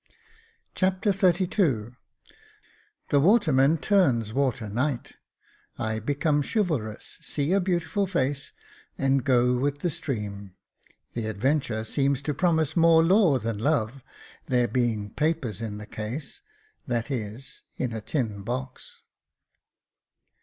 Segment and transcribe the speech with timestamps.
[0.73, 1.89] Chapter XXXII
[3.09, 5.17] The waterman turns water knight—
[5.77, 8.51] I become chivalrous, see a beautiful face,
[8.97, 10.55] and go with the stream—
[11.13, 14.01] The adventure seems to promise more law than love,
[14.47, 16.41] there being papers in the case,
[16.87, 19.03] that is, in a tin box.